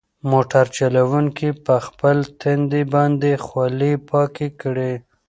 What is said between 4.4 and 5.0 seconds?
کړې.